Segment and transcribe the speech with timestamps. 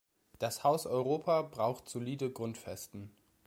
[0.39, 3.11] Das Haus Europa braucht solide Grundfesten.